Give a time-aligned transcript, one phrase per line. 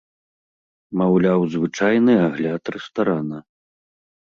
[1.01, 3.37] Маўляў, звычайны агляд рэстарана.